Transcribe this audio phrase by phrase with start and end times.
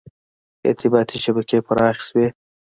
[0.67, 2.27] •ارتباطي شبکې پراخې شوې.